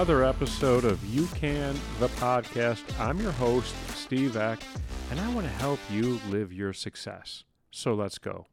[0.00, 2.98] another episode of You Can, the podcast.
[2.98, 4.58] I'm your host, Steve Eck,
[5.10, 7.44] and I want to help you live your success.
[7.70, 8.46] So let's go.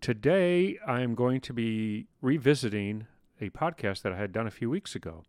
[0.00, 3.06] Today, I am going to be revisiting
[3.40, 5.22] a podcast that I had done a few weeks ago.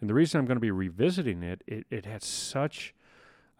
[0.00, 2.92] And the reason I'm going to be revisiting it, it, it had such,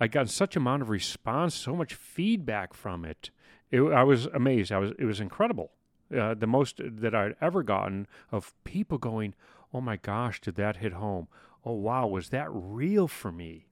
[0.00, 3.30] I got such amount of response, so much feedback from it.
[3.70, 4.72] it I was amazed.
[4.72, 5.70] I was, it was incredible.
[6.12, 9.36] Uh, the most that I'd ever gotten of people going,
[9.72, 11.28] oh my gosh, did that hit home?
[11.64, 13.66] Oh wow, was that real for me?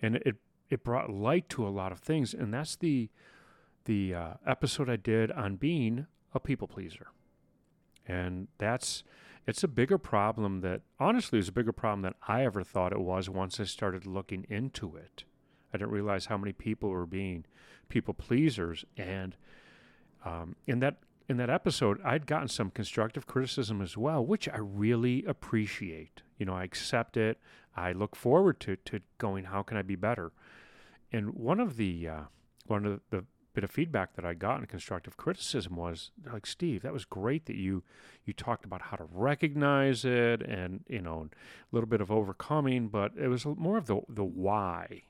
[0.00, 0.36] And it
[0.68, 3.08] it brought light to a lot of things, and that's the
[3.84, 7.08] the uh, episode I did on being a people pleaser,
[8.06, 9.04] and that's
[9.46, 13.00] it's a bigger problem that honestly is a bigger problem than I ever thought it
[13.00, 15.24] was once I started looking into it.
[15.72, 17.44] I didn't realize how many people were being
[17.88, 19.36] people pleasers, and
[20.24, 20.96] um, in that
[21.28, 26.22] in that episode, I'd gotten some constructive criticism as well, which I really appreciate.
[26.38, 27.38] You know, I accept it.
[27.76, 29.44] I look forward to to going.
[29.44, 30.32] How can I be better?
[31.12, 32.20] And one of the uh,
[32.66, 36.82] one of the bit of feedback that I got in constructive criticism was like, Steve,
[36.82, 37.82] that was great that you
[38.24, 42.88] you talked about how to recognize it and you know a little bit of overcoming,
[42.88, 45.02] but it was more of the the why.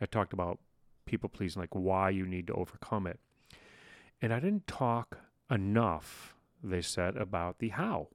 [0.00, 0.58] I talked about
[1.04, 3.20] people pleasing, like why you need to overcome it,
[4.22, 5.18] and I didn't talk
[5.52, 8.08] enough, they said, about the how.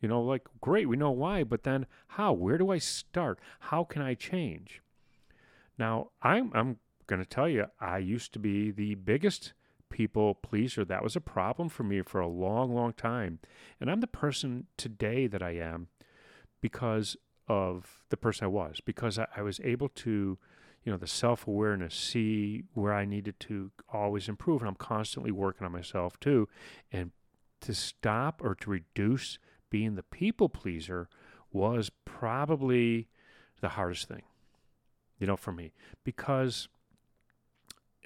[0.00, 2.32] You know, like, great, we know why, but then how?
[2.32, 3.38] Where do I start?
[3.60, 4.82] How can I change?
[5.78, 9.52] Now, I'm, I'm going to tell you, I used to be the biggest
[9.90, 10.84] people pleaser.
[10.84, 13.40] That was a problem for me for a long, long time.
[13.80, 15.88] And I'm the person today that I am
[16.60, 17.16] because
[17.48, 20.38] of the person I was, because I, I was able to
[20.84, 25.64] you know the self-awareness see where i needed to always improve and i'm constantly working
[25.64, 26.48] on myself too
[26.92, 27.12] and
[27.60, 29.38] to stop or to reduce
[29.70, 31.08] being the people pleaser
[31.52, 33.08] was probably
[33.60, 34.22] the hardest thing
[35.18, 35.72] you know for me
[36.04, 36.68] because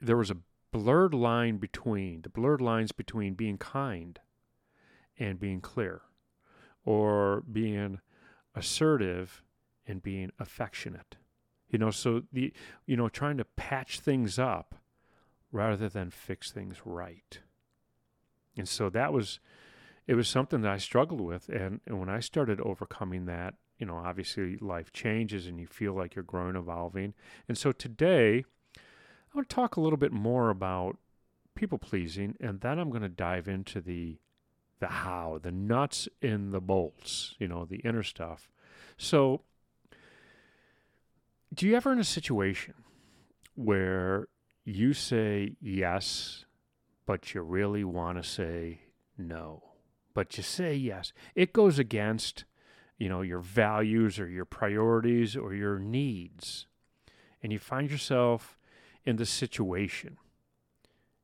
[0.02, 0.36] there was a
[0.72, 4.18] blurred line between the blurred lines between being kind
[5.18, 6.02] and being clear
[6.84, 8.00] or being
[8.56, 9.42] assertive
[9.86, 11.16] and being affectionate
[11.74, 12.52] you know, so the
[12.86, 14.76] you know trying to patch things up
[15.50, 17.40] rather than fix things right.
[18.56, 19.40] And so that was
[20.06, 23.86] it was something that I struggled with and, and when I started overcoming that, you
[23.86, 27.12] know, obviously life changes and you feel like you're growing, evolving.
[27.48, 28.44] And so today
[28.76, 30.96] I want to talk a little bit more about
[31.56, 34.20] people pleasing and then I'm going to dive into the
[34.78, 38.48] the how, the nuts in the bolts, you know, the inner stuff.
[38.96, 39.42] So
[41.54, 42.74] do you ever in a situation
[43.54, 44.28] where
[44.64, 46.44] you say yes,
[47.06, 48.80] but you really want to say
[49.16, 49.62] no?
[50.14, 51.12] But you say yes.
[51.34, 52.44] It goes against,
[52.98, 56.66] you know, your values or your priorities or your needs.
[57.42, 58.56] And you find yourself
[59.04, 60.18] in the situation.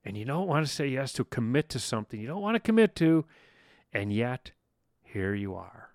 [0.05, 2.61] And you don't want to say yes to commit to something you don't want to
[2.61, 3.25] commit to.
[3.93, 4.53] And yet,
[5.03, 5.90] here you are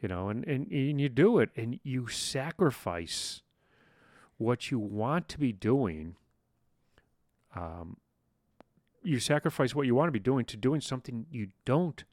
[0.00, 3.42] you know, and, and, and you do it and you sacrifice
[4.38, 6.16] what you want to be doing.
[7.54, 7.98] Um,
[9.02, 12.04] you sacrifice what you want to be doing to doing something you don't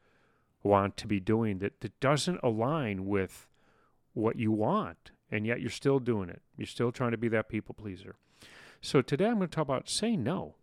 [0.64, 3.48] want to be doing that, that doesn't align with
[4.14, 5.12] what you want.
[5.32, 6.42] And yet you're still doing it.
[6.58, 8.16] You're still trying to be that people pleaser.
[8.82, 10.56] So today I'm going to talk about say no.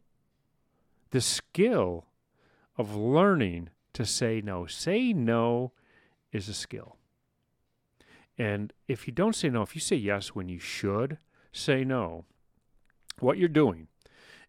[1.10, 2.06] The skill
[2.76, 4.66] of learning to say no.
[4.66, 5.72] Say no
[6.32, 6.96] is a skill.
[8.39, 11.19] And if you don't say no, if you say yes when you should
[11.53, 12.25] say no,
[13.21, 13.89] what you're doing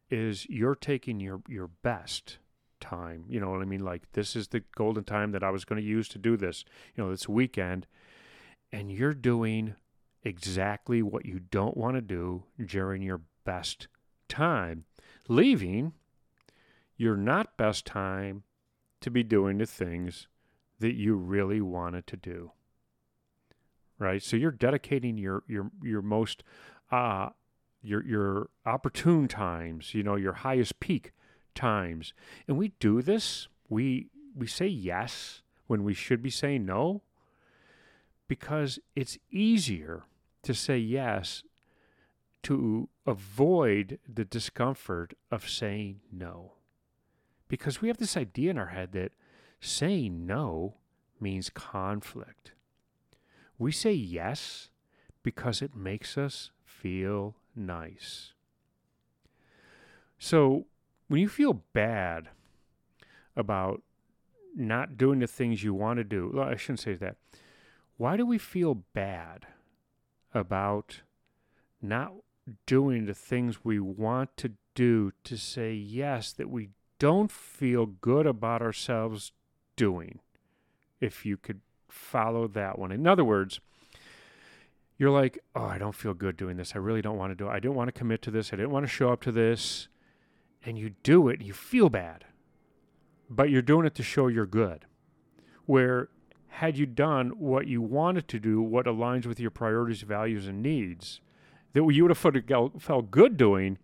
[0.09, 2.37] is you're taking your, your best
[2.79, 3.25] time.
[3.27, 3.83] You know what I mean?
[3.83, 6.65] Like, this is the golden time that I was going to use to do this,
[6.95, 7.87] you know, this weekend.
[8.71, 9.75] And you're doing
[10.23, 13.87] exactly what you don't want to do during your best
[14.27, 14.85] time,
[15.27, 15.93] leaving
[16.97, 18.43] your not best time
[19.01, 20.27] to be doing the things
[20.79, 22.51] that you really wanted to do
[23.99, 24.21] right?
[24.21, 26.43] So you're dedicating your your your most
[26.91, 27.29] uh
[27.81, 31.13] your your opportune times, you know, your highest peak
[31.53, 32.13] times.
[32.47, 33.47] And we do this.
[33.69, 37.01] We we say yes when we should be saying no
[38.27, 40.03] because it's easier
[40.43, 41.43] to say yes
[42.43, 46.53] to avoid the discomfort of saying no.
[47.47, 49.13] Because we have this idea in our head that
[49.59, 50.75] saying no
[51.19, 52.51] means conflict.
[53.57, 54.69] We say yes
[55.23, 58.33] because it makes us feel nice.
[60.17, 60.65] So
[61.07, 62.29] when you feel bad
[63.35, 63.81] about
[64.55, 67.17] not doing the things you want to do, well, I shouldn't say that.
[67.97, 69.47] why do we feel bad
[70.33, 71.01] about
[71.81, 72.13] not
[72.65, 76.69] doing the things we want to do to say yes that we
[76.99, 79.31] don't feel good about ourselves
[79.75, 80.19] doing?
[80.99, 81.61] If you could
[81.95, 82.91] follow that one.
[82.91, 83.59] In other words,
[84.97, 86.73] you're like, oh, I don't feel good doing this.
[86.75, 87.51] I really don't want to do it.
[87.51, 88.53] I didn't want to commit to this.
[88.53, 89.87] I didn't want to show up to this.
[90.65, 92.25] And you do it, you feel bad.
[93.29, 94.85] But you're doing it to show you're good.
[95.65, 96.09] Where
[96.47, 100.61] had you done what you wanted to do, what aligns with your priorities, values, and
[100.61, 101.19] needs,
[101.73, 103.77] that you would have felt good doing,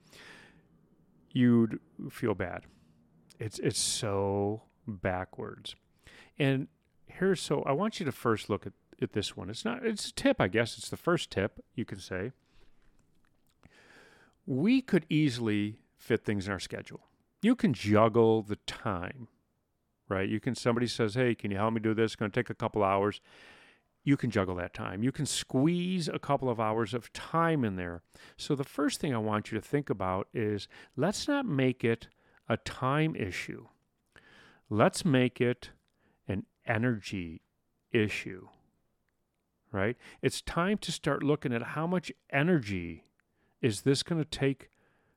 [1.32, 1.80] you'd
[2.10, 2.64] feel bad.
[3.40, 5.76] It's it's so backwards.
[6.40, 6.68] And
[7.20, 9.50] here's so I want you to first look at, at this one.
[9.50, 10.78] It's not it's a tip, I guess.
[10.78, 12.32] It's the first tip, you can say.
[14.46, 17.02] We could easily fit things in our schedule.
[17.42, 19.28] You can juggle the time
[20.12, 20.30] right?
[20.30, 22.12] You can, somebody says, hey, can you help me do this?
[22.12, 23.22] It's going to take a couple hours.
[24.04, 25.04] You can juggle that time.
[25.04, 28.02] You can squeeze a couple of hours of time in there.
[28.36, 32.08] So, the first thing I want you to think about is let's not make it
[32.50, 33.68] a time issue.
[34.70, 35.70] Let's make it
[36.66, 37.42] energy
[37.92, 38.48] issue,
[39.72, 39.98] right?
[40.22, 43.06] It's time to start looking at how much energy
[43.62, 44.70] is this going to take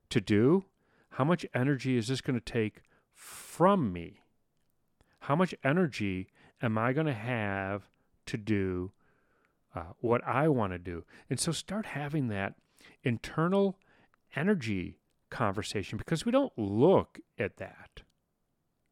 [0.09, 0.65] to do?
[1.11, 2.81] How much energy is this going to take
[3.13, 4.21] from me?
[5.25, 6.27] how much energy
[6.61, 7.89] am I going to have
[8.27, 8.91] to do
[9.73, 11.03] uh, what I want to do?
[11.29, 12.53] And so start having that
[13.03, 13.79] internal
[14.35, 14.99] energy
[15.31, 18.03] conversation because we don't look at that,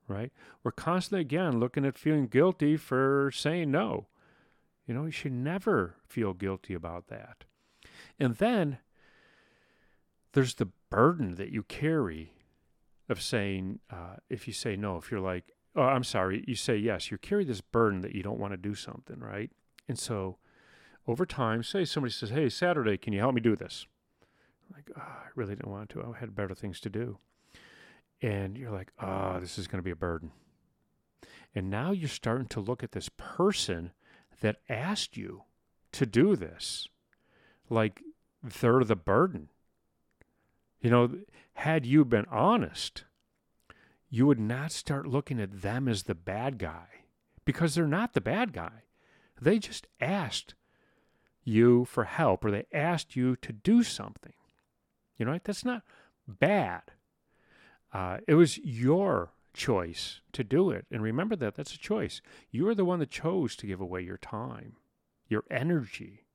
[0.07, 0.31] right?
[0.63, 4.07] We're constantly, again, looking at feeling guilty for saying no.
[4.87, 7.45] You know, you should never feel guilty about that.
[8.19, 8.79] And then
[10.33, 12.33] there's the burden that you carry
[13.09, 16.75] of saying, uh, if you say no, if you're like, oh, I'm sorry, you say
[16.75, 19.51] yes, you carry this burden that you don't want to do something, right?
[19.87, 20.37] And so
[21.07, 23.87] over time, say somebody says, hey, Saturday, can you help me do this?
[24.73, 26.13] Like, oh, I really didn't want to.
[26.15, 27.19] I had better things to do.
[28.23, 30.31] And you're like, oh, this is going to be a burden.
[31.53, 33.91] And now you're starting to look at this person
[34.39, 35.43] that asked you
[35.91, 36.87] to do this
[37.69, 38.01] like
[38.41, 39.49] they're the burden.
[40.79, 41.11] You know,
[41.55, 43.03] had you been honest,
[44.09, 46.87] you would not start looking at them as the bad guy
[47.45, 48.83] because they're not the bad guy.
[49.41, 50.55] They just asked
[51.43, 54.33] you for help or they asked you to do something.
[55.17, 55.83] You know, that's not
[56.25, 56.83] bad.
[57.93, 60.85] Uh, it was your choice to do it.
[60.91, 62.21] And remember that that's a choice.
[62.51, 64.77] You are the one that chose to give away your time,
[65.27, 66.25] your energy,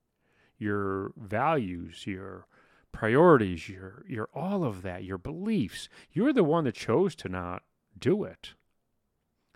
[0.56, 2.46] your values, your
[2.92, 5.88] priorities, your your all of that, your beliefs.
[6.12, 7.62] You're the one that chose to not
[7.98, 8.54] do it.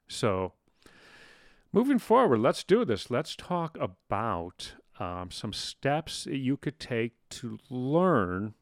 [0.08, 0.52] So,
[1.72, 3.10] moving forward, let's do this.
[3.10, 8.54] Let's talk about um, some steps that you could take to learn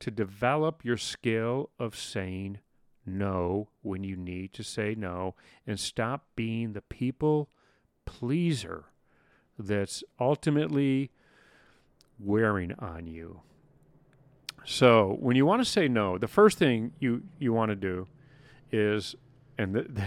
[0.00, 2.60] to develop your skill of saying
[3.08, 5.34] no when you need to say no
[5.66, 7.48] and stop being the people
[8.04, 8.84] pleaser
[9.58, 11.10] that's ultimately
[12.18, 13.40] wearing on you.
[14.64, 18.06] So, when you want to say no, the first thing you, you want to do
[18.70, 19.16] is
[19.58, 20.06] and the, the,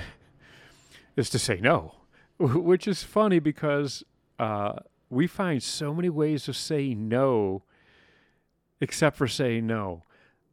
[1.15, 1.96] is to say no,
[2.39, 4.03] which is funny because
[4.39, 4.74] uh,
[5.10, 7.63] we find so many ways of saying no,
[8.79, 10.03] except for saying no.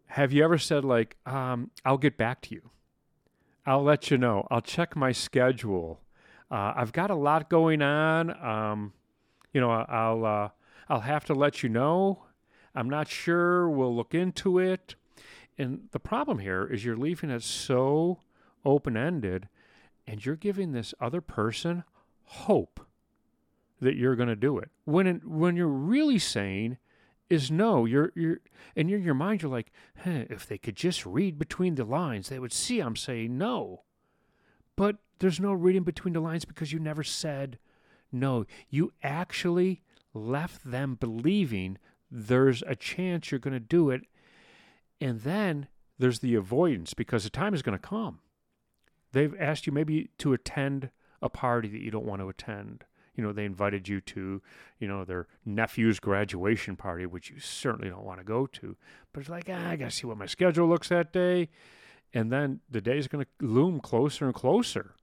[0.09, 2.71] Have you ever said like, um, "I'll get back to you"?
[3.67, 4.47] I'll let you know.
[4.51, 6.01] I'll check my schedule.
[6.51, 8.31] Uh, I've got a lot going on.
[8.45, 8.93] Um,
[9.53, 10.49] you know, I'll uh,
[10.89, 12.25] I'll have to let you know.
[12.75, 13.69] I'm not sure.
[13.69, 14.95] We'll look into it.
[15.59, 18.21] And the problem here is you're leaving it so
[18.65, 19.49] open ended
[20.07, 21.85] and you're giving this other person
[22.25, 22.81] hope
[23.81, 24.71] that you're going to do it.
[24.85, 26.79] When it, when you're really saying
[27.31, 28.41] is no, you're you're
[28.77, 32.29] and in your mind you're like, hey, if they could just read between the lines,
[32.29, 33.83] they would see I'm saying no.
[34.77, 37.59] But there's no reading between the lines because you never said
[38.13, 38.47] no.
[38.69, 39.83] You actually
[40.15, 41.79] left them believing
[42.11, 44.03] there's a chance you're going to do it
[45.01, 45.69] and then
[45.99, 48.21] there's the avoidance because the time is going to come.
[49.13, 52.85] They've asked you maybe to attend a party that you don't want to attend.
[53.19, 54.41] You know, they invited you to,
[54.79, 58.77] you know, their nephew's graduation party, which you certainly don't want to go to.
[59.13, 61.49] But it's like, ah, I got to see what my schedule looks that day.
[62.15, 64.95] And then the day is going to loom closer and closer.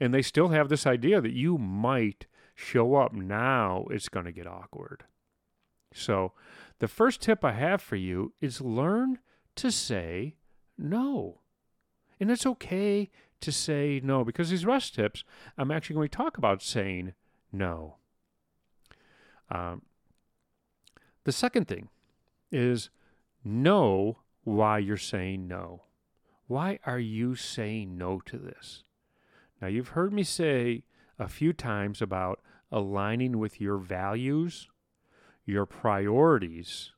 [0.00, 2.24] And they still have this idea that you might
[2.54, 3.12] show up.
[3.12, 5.04] Now it's going to get awkward.
[5.92, 6.32] So
[6.78, 9.18] the first tip I have for you is learn
[9.56, 10.36] to say
[10.78, 11.40] no.
[12.18, 13.10] And it's okay
[13.42, 15.24] to say no because these rest tips,
[15.58, 17.12] I'm actually going to talk about saying
[17.54, 17.96] no.
[19.50, 19.82] Um,
[21.24, 21.88] the second thing
[22.50, 22.90] is
[23.44, 25.84] know why you're saying no.
[26.46, 28.84] Why are you saying no to this?
[29.60, 30.84] Now, you've heard me say
[31.18, 34.68] a few times about aligning with your values,
[35.46, 36.92] your priorities,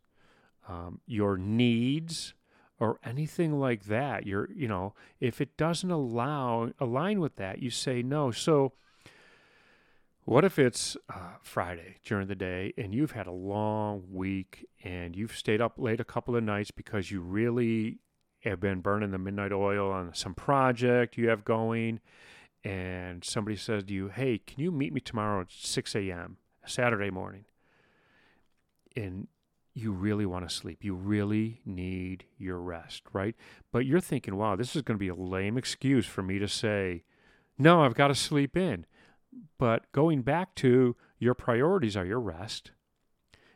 [0.68, 2.34] um, your needs,
[2.80, 4.26] or anything like that.
[4.26, 8.30] You're, you know, if it doesn't allow align with that, you say no.
[8.30, 8.72] So,
[10.26, 15.14] what if it's uh, Friday during the day and you've had a long week and
[15.14, 18.00] you've stayed up late a couple of nights because you really
[18.40, 22.00] have been burning the midnight oil on some project you have going,
[22.64, 27.10] and somebody says to you, Hey, can you meet me tomorrow at 6 a.m., Saturday
[27.10, 27.44] morning?
[28.96, 29.28] And
[29.74, 30.82] you really want to sleep.
[30.82, 33.36] You really need your rest, right?
[33.70, 36.48] But you're thinking, wow, this is going to be a lame excuse for me to
[36.48, 37.04] say,
[37.58, 38.86] no, I've got to sleep in.
[39.58, 42.72] But going back to your priorities are your rest,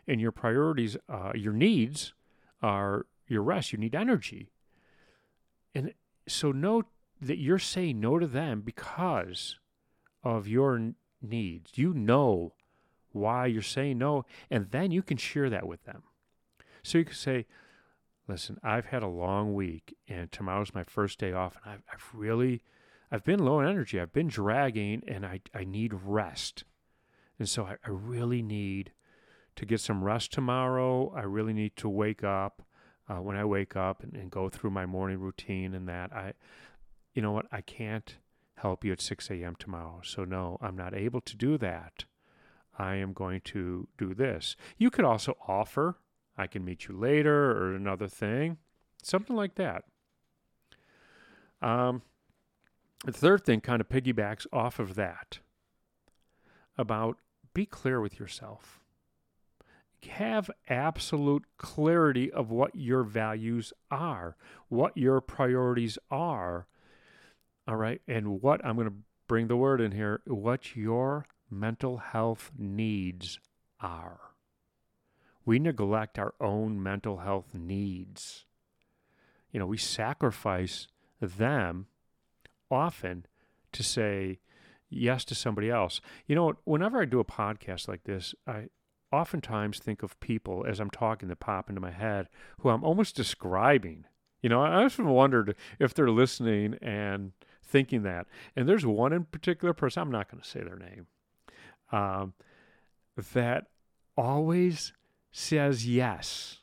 [0.07, 2.15] and your priorities, uh, your needs
[2.63, 3.73] are your rest.
[3.73, 4.51] You need energy.
[5.75, 5.95] And
[6.27, 6.85] so know
[7.21, 9.59] that you're saying no to them because
[10.25, 11.73] of your needs.
[11.77, 12.55] You know
[13.13, 16.03] why you're saying no, and then you can share that with them.
[16.83, 17.47] So you can say,
[18.27, 22.09] listen, I've had a long week and tomorrow's my first day off and I've, I've
[22.15, 22.63] really
[23.11, 24.01] I've been low in energy.
[24.01, 26.65] I've been dragging and I, I need rest.
[27.39, 28.93] And so I, I really need
[29.57, 31.13] to get some rest tomorrow.
[31.17, 32.63] I really need to wake up
[33.09, 36.13] uh, when I wake up and, and go through my morning routine and that.
[36.13, 36.35] I,
[37.15, 37.47] you know what?
[37.51, 38.17] I can't
[38.57, 39.57] help you at 6 a.m.
[39.59, 40.01] tomorrow.
[40.05, 42.05] So, no, I'm not able to do that.
[42.79, 44.57] I am going to do this.
[44.79, 45.97] You could also offer,
[46.39, 48.59] I can meet you later or another thing,
[49.03, 49.85] something like that.
[51.61, 52.03] Um,
[53.05, 55.39] the third thing kind of piggybacks off of that
[56.77, 57.19] about
[57.55, 58.81] be clear with yourself.
[60.09, 64.37] Have absolute clarity of what your values are,
[64.69, 66.67] what your priorities are.
[67.69, 68.01] All right.
[68.09, 68.95] And what I'm going to
[69.29, 73.39] bring the word in here what your mental health needs
[73.81, 74.21] are.
[75.45, 78.45] We neglect our own mental health needs.
[79.53, 80.89] You know, we sacrifice
[81.21, 81.87] them
[82.71, 83.27] often
[83.73, 84.41] to say
[84.89, 86.01] yes to somebody else.
[86.27, 88.69] You know, whenever I do a podcast like this, I
[89.13, 92.29] oftentimes think of people as I'm talking that pop into my head
[92.61, 94.05] who I'm almost describing.
[94.43, 98.27] You know, I often wondered if they're listening and thinking that.
[98.57, 101.07] And there's one in particular person, I'm not going to say their name,
[101.93, 102.35] um,
[103.33, 103.67] that
[104.17, 104.93] always
[105.33, 106.59] says yes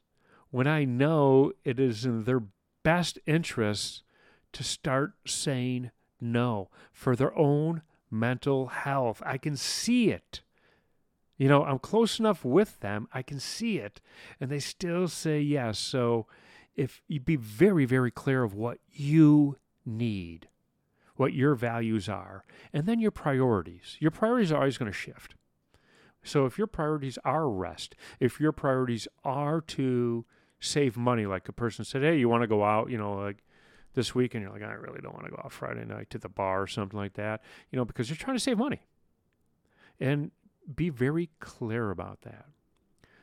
[0.50, 2.44] when I know it is in their
[2.84, 4.04] best interest
[4.54, 9.22] to start saying no for their own mental health.
[9.26, 10.42] I can see it.
[11.38, 14.02] You know, I'm close enough with them, I can see it,
[14.40, 15.78] and they still say yes.
[15.78, 16.26] So
[16.76, 20.48] if you be very, very clear of what you need,
[21.16, 22.44] what your values are,
[22.74, 23.98] and then your priorities.
[24.00, 25.36] Your priorities are always going to shift.
[26.24, 30.26] So if your priorities are rest, if your priorities are to
[30.60, 33.44] save money, like a person said, hey, you want to go out, you know, like
[33.98, 36.20] this week and you're like, I really don't want to go out Friday night to
[36.20, 38.84] the bar or something like that, you know, because you're trying to save money.
[40.00, 40.30] And
[40.74, 42.46] be very clear about that.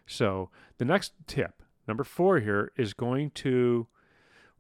[0.05, 3.87] So the next tip, number four here, is going to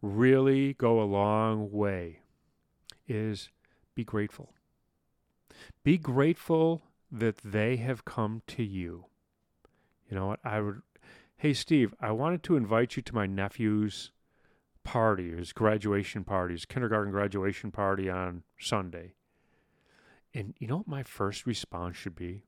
[0.01, 2.21] really go a long way
[3.09, 3.51] is
[3.97, 4.53] be grateful.
[5.83, 9.07] Be grateful that they have come to you.
[10.09, 10.39] You know what?
[10.45, 10.83] I would,
[11.39, 14.13] hey, Steve, I wanted to invite you to my nephew's
[14.85, 19.15] party, his graduation party, his kindergarten graduation party on Sunday.
[20.33, 22.45] And you know what my first response should be?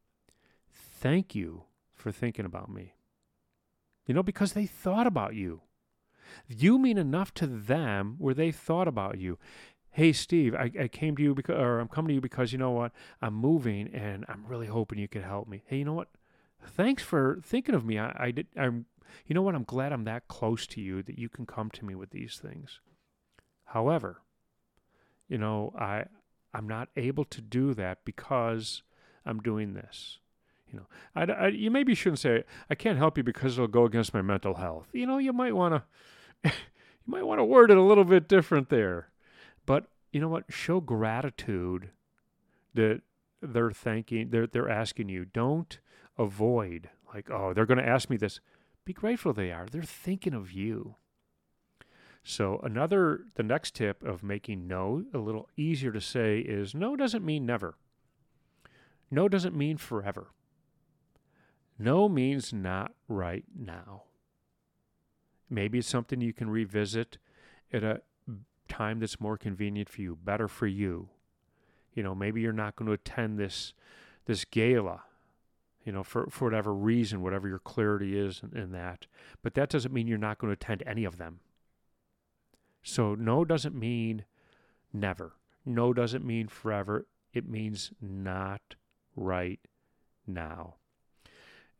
[0.73, 1.65] Thank you
[1.95, 2.95] for thinking about me.
[4.07, 5.63] You know, because they thought about you.
[6.47, 9.39] You mean enough to them where they thought about you.
[9.91, 12.59] Hey, Steve, I, I came to you because, or I'm coming to you because you
[12.59, 12.93] know what?
[13.23, 15.63] I'm moving and I'm really hoping you could help me.
[15.67, 16.09] Hey, you know what?
[16.63, 17.99] Thanks for thinking of me.
[17.99, 18.87] I, I did, I'm
[19.27, 19.55] you know what?
[19.55, 22.39] I'm glad I'm that close to you that you can come to me with these
[22.43, 22.81] things.
[23.65, 24.23] However,
[25.29, 26.05] you know, I
[26.55, 28.83] I'm not able to do that because
[29.25, 30.19] I'm doing this.
[30.71, 33.85] You know, I, I you maybe shouldn't say I can't help you because it'll go
[33.85, 34.89] against my mental health.
[34.93, 35.83] You know, you might want to
[36.45, 36.51] you
[37.07, 39.09] might want to word it a little bit different there.
[39.65, 40.45] But you know what?
[40.49, 41.91] Show gratitude
[42.75, 43.03] that
[43.43, 45.25] they're thanking they're they're asking you.
[45.25, 45.79] Don't
[46.19, 48.41] avoid like, oh, they're going to ask me this
[48.87, 49.67] be grateful they are.
[49.71, 50.95] They're thinking of you.
[52.23, 56.97] So, another, the next tip of making no a little easier to say is no
[56.97, 57.77] doesn't mean never.
[59.11, 60.29] No doesn't mean forever.
[61.79, 64.05] No means not right now.
[65.51, 67.19] Maybe it's something you can revisit
[67.73, 68.01] at a
[68.69, 71.11] time that's more convenient for you, better for you.
[71.95, 73.75] You know, maybe you're not going to attend this
[74.27, 75.05] this gala,
[75.87, 79.07] you know, for, for whatever reason, whatever your clarity is in, in that.
[79.43, 81.39] But that doesn't mean you're not going to attend any of them.
[82.83, 84.25] So no doesn't mean
[84.93, 85.35] never.
[85.65, 87.07] No doesn't mean forever.
[87.33, 88.75] It means not
[89.15, 89.61] right
[90.27, 90.75] now.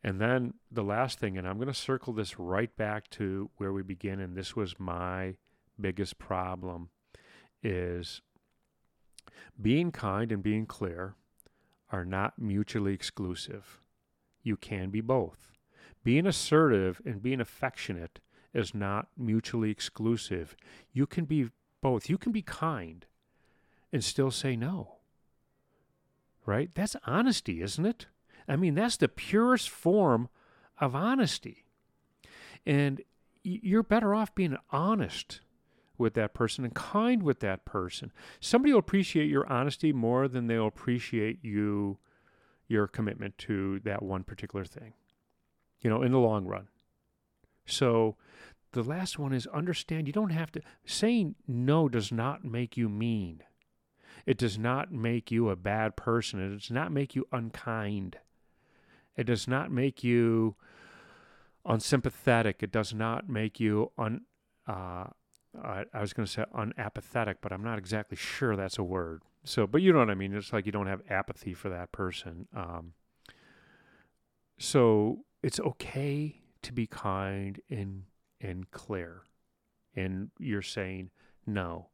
[0.03, 3.73] And then the last thing, and I'm going to circle this right back to where
[3.73, 5.35] we begin, and this was my
[5.79, 6.89] biggest problem,
[7.61, 8.21] is
[9.61, 11.15] being kind and being clear
[11.91, 13.81] are not mutually exclusive.
[14.47, 15.51] You can be both.
[16.05, 18.21] Being assertive and being affectionate
[18.53, 20.55] is not mutually exclusive.
[20.93, 21.49] You can be
[21.81, 22.09] both.
[22.09, 23.05] You can be kind
[23.91, 24.99] and still say no.
[26.45, 26.69] Right?
[26.73, 28.05] That's honesty, isn't it?
[28.47, 30.29] I mean, that's the purest form
[30.79, 31.65] of honesty.
[32.65, 33.01] And
[33.43, 35.41] you're better off being honest
[35.97, 38.13] with that person and kind with that person.
[38.39, 41.97] Somebody will appreciate your honesty more than they'll appreciate you
[42.67, 44.93] your commitment to that one particular thing.
[45.79, 46.67] You know, in the long run.
[47.65, 48.15] So
[48.71, 52.89] the last one is understand you don't have to saying no does not make you
[52.89, 53.43] mean.
[54.25, 56.41] It does not make you a bad person.
[56.41, 58.17] It does not make you unkind.
[59.15, 60.55] It does not make you
[61.65, 62.61] unsympathetic.
[62.61, 64.21] It does not make you un.
[64.67, 65.05] Uh,
[65.63, 69.23] I, I was going to say unapathetic, but I'm not exactly sure that's a word.
[69.47, 70.33] So, but you know what I mean.
[70.33, 72.47] It's like you don't have apathy for that person.
[72.53, 72.93] Um,
[74.59, 78.03] so it's okay to be kind and
[78.41, 79.21] and clear,
[79.95, 81.11] and you're saying
[81.45, 81.87] no.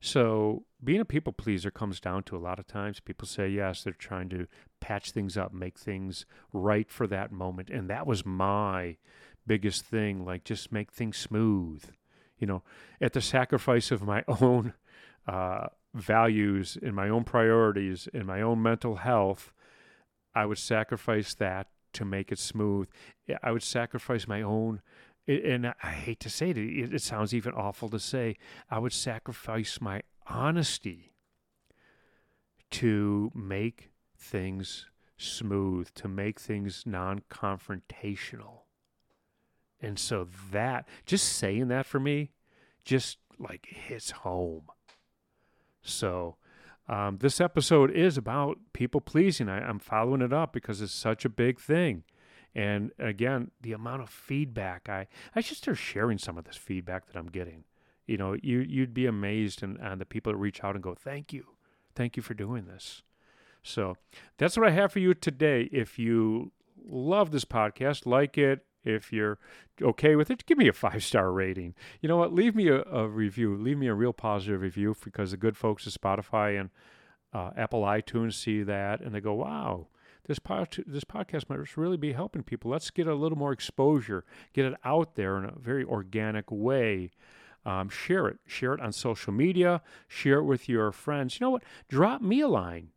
[0.00, 3.82] So being a people pleaser comes down to a lot of times people say yes,
[3.82, 4.46] they're trying to
[4.80, 7.70] patch things up, make things right for that moment.
[7.70, 8.96] And that was my
[9.46, 11.84] biggest thing, like just make things smooth,
[12.38, 12.62] you know,
[13.00, 14.72] at the sacrifice of my own
[15.26, 19.52] uh, values and my own priorities and my own mental health,
[20.34, 22.88] I would sacrifice that to make it smooth.
[23.42, 24.82] I would sacrifice my own
[25.26, 28.36] and I hate to say it, it sounds even awful to say,
[28.70, 31.12] I would sacrifice my honesty
[32.72, 38.64] to make things smooth, to make things non confrontational.
[39.80, 42.32] And so that, just saying that for me,
[42.84, 44.64] just like hits home.
[45.84, 46.36] So,
[46.88, 49.48] um, this episode is about people pleasing.
[49.48, 52.04] I, I'm following it up because it's such a big thing.
[52.54, 57.06] And again, the amount of feedback I I should start sharing some of this feedback
[57.06, 57.64] that I'm getting.
[58.06, 60.94] You know, you you'd be amazed and and the people that reach out and go,
[60.94, 61.46] "Thank you.
[61.94, 63.02] Thank you for doing this."
[63.62, 63.96] So,
[64.36, 65.68] that's what I have for you today.
[65.72, 66.52] If you
[66.86, 69.38] love this podcast, like it, if you're
[69.80, 71.74] okay with it, give me a five star rating.
[72.00, 72.32] You know what?
[72.32, 73.56] Leave me a, a, review.
[73.56, 76.70] Leave me a real positive review because the good folks at Spotify and
[77.32, 79.88] uh, Apple iTunes see that and they go, wow,
[80.26, 82.70] this pod, this podcast might really be helping people.
[82.70, 87.10] Let's get a little more exposure, get it out there in a very organic way.
[87.66, 91.40] Um, share it, share it on social media, share it with your friends.
[91.40, 91.62] You know what?
[91.88, 92.90] Drop me a line.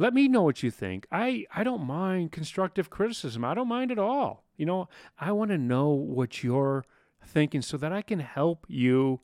[0.00, 1.06] Let me know what you think.
[1.12, 3.44] I, I don't mind constructive criticism.
[3.44, 4.44] I don't mind at all.
[4.56, 6.86] You know, I want to know what you're
[7.22, 9.20] thinking so that I can help you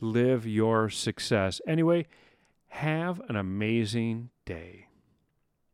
[0.00, 1.62] live your success.
[1.66, 2.08] Anyway,
[2.68, 4.88] have an amazing day.